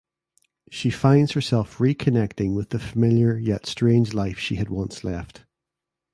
[0.71, 5.45] She finds herself reconnecting with the familiar yet strange life she had once left.